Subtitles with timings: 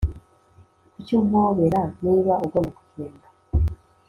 [0.93, 3.27] Kuki umpobera niba ugomba kugenda